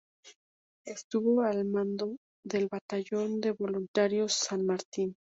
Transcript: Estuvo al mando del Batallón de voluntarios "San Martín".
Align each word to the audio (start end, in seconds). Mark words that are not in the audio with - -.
Estuvo 0.83 1.43
al 1.43 1.63
mando 1.65 2.15
del 2.43 2.67
Batallón 2.69 3.39
de 3.39 3.51
voluntarios 3.51 4.33
"San 4.33 4.65
Martín". 4.65 5.15